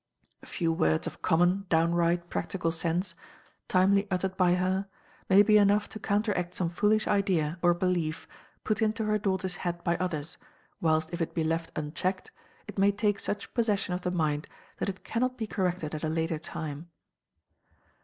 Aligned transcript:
A 0.41 0.47
few 0.47 0.73
words 0.73 1.05
of 1.05 1.21
common, 1.21 1.67
downright 1.69 2.27
practical 2.31 2.71
sense, 2.71 3.13
timely 3.67 4.07
uttered 4.09 4.35
by 4.35 4.55
her, 4.55 4.87
may 5.29 5.43
be 5.43 5.59
enough 5.59 5.87
to 5.89 5.99
counteract 5.99 6.55
some 6.55 6.71
foolish 6.71 7.05
idea 7.07 7.59
or 7.61 7.75
belief 7.75 8.27
put 8.63 8.81
into 8.81 9.05
her 9.05 9.19
daughter's 9.19 9.57
head 9.57 9.83
by 9.83 9.97
others, 9.97 10.37
whilst 10.81 11.11
if 11.13 11.21
it 11.21 11.35
be 11.35 11.43
left 11.43 11.71
unchecked, 11.75 12.31
it 12.67 12.79
may 12.79 12.91
take 12.91 13.19
such 13.19 13.53
possession 13.53 13.93
of 13.93 14.01
the 14.01 14.09
mind 14.09 14.47
that 14.79 14.89
it 14.89 15.03
cannot 15.03 15.37
be 15.37 15.45
corrected 15.45 15.93
at 15.93 16.03
a 16.03 16.09
later 16.09 16.39
time. 16.39 16.89